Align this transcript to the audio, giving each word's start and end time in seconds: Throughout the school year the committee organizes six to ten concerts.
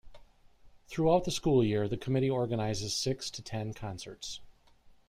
Throughout 0.87 1.25
the 1.25 1.29
school 1.29 1.63
year 1.63 1.87
the 1.87 1.95
committee 1.95 2.27
organizes 2.31 2.95
six 2.97 3.29
to 3.29 3.43
ten 3.43 3.71
concerts. 3.71 4.39